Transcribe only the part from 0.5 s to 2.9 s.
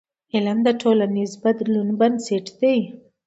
د ټولنیز بدلون بنسټ دی.